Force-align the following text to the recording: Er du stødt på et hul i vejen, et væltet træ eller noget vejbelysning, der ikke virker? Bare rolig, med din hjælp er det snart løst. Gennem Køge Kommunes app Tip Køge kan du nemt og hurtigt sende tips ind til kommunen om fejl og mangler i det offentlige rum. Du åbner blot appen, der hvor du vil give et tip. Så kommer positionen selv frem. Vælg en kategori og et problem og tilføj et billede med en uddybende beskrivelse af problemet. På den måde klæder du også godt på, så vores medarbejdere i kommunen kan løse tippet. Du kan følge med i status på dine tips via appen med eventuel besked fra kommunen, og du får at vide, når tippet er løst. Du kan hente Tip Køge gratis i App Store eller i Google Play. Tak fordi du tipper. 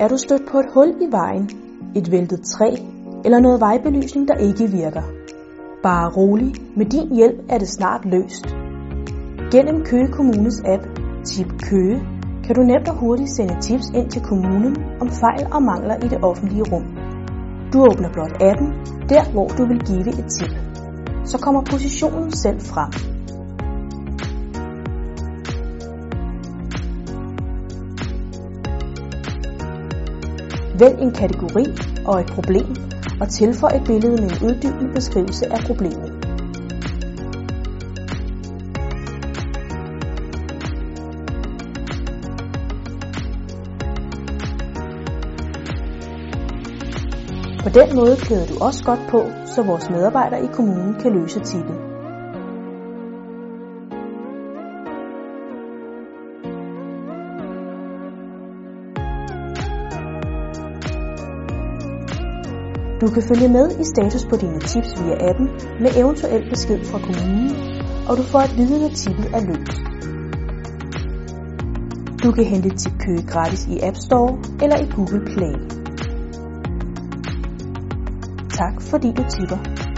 Er 0.00 0.08
du 0.08 0.16
stødt 0.16 0.42
på 0.50 0.58
et 0.58 0.66
hul 0.74 0.88
i 1.00 1.06
vejen, 1.10 1.50
et 1.94 2.10
væltet 2.10 2.40
træ 2.42 2.70
eller 3.24 3.40
noget 3.40 3.60
vejbelysning, 3.60 4.28
der 4.28 4.34
ikke 4.34 4.70
virker? 4.70 5.02
Bare 5.82 6.12
rolig, 6.16 6.54
med 6.76 6.86
din 6.86 7.16
hjælp 7.16 7.38
er 7.48 7.58
det 7.58 7.68
snart 7.68 8.04
løst. 8.04 8.46
Gennem 9.52 9.84
Køge 9.84 10.08
Kommunes 10.08 10.58
app 10.64 10.82
Tip 11.24 11.46
Køge 11.68 11.98
kan 12.44 12.54
du 12.54 12.62
nemt 12.62 12.88
og 12.88 12.96
hurtigt 12.98 13.30
sende 13.30 13.60
tips 13.60 13.86
ind 13.94 14.10
til 14.10 14.22
kommunen 14.22 14.76
om 15.00 15.08
fejl 15.08 15.46
og 15.52 15.62
mangler 15.62 15.96
i 16.04 16.08
det 16.08 16.24
offentlige 16.24 16.64
rum. 16.72 16.86
Du 17.72 17.78
åbner 17.90 18.12
blot 18.12 18.42
appen, 18.42 18.68
der 19.08 19.32
hvor 19.32 19.48
du 19.48 19.62
vil 19.70 19.80
give 19.90 20.08
et 20.08 20.28
tip. 20.36 20.52
Så 21.24 21.38
kommer 21.38 21.62
positionen 21.70 22.30
selv 22.32 22.60
frem. 22.60 23.19
Vælg 30.80 30.98
en 30.98 31.12
kategori 31.12 31.64
og 32.06 32.20
et 32.20 32.26
problem 32.26 32.66
og 33.20 33.28
tilføj 33.28 33.70
et 33.70 33.84
billede 33.86 34.22
med 34.22 34.30
en 34.30 34.46
uddybende 34.46 34.94
beskrivelse 34.94 35.52
af 35.52 35.60
problemet. 35.66 36.10
På 47.62 47.68
den 47.68 47.96
måde 47.96 48.16
klæder 48.16 48.46
du 48.46 48.64
også 48.64 48.84
godt 48.84 49.00
på, 49.10 49.20
så 49.46 49.62
vores 49.62 49.90
medarbejdere 49.90 50.44
i 50.44 50.48
kommunen 50.52 50.94
kan 51.00 51.12
løse 51.12 51.40
tippet. 51.40 51.89
Du 63.00 63.06
kan 63.14 63.22
følge 63.22 63.48
med 63.48 63.66
i 63.80 63.84
status 63.84 64.24
på 64.30 64.36
dine 64.36 64.60
tips 64.60 64.90
via 65.00 65.16
appen 65.28 65.46
med 65.80 65.90
eventuel 65.96 66.50
besked 66.50 66.84
fra 66.84 66.98
kommunen, 66.98 67.50
og 68.08 68.16
du 68.16 68.22
får 68.22 68.38
at 68.38 68.56
vide, 68.56 68.80
når 68.82 68.88
tippet 68.88 69.26
er 69.36 69.40
løst. 69.48 69.80
Du 72.22 72.32
kan 72.32 72.44
hente 72.44 72.68
Tip 72.68 72.92
Køge 73.04 73.22
gratis 73.32 73.66
i 73.66 73.80
App 73.82 73.96
Store 73.96 74.38
eller 74.62 74.76
i 74.84 74.86
Google 74.96 75.20
Play. 75.32 75.54
Tak 78.58 78.82
fordi 78.82 79.08
du 79.18 79.24
tipper. 79.28 79.89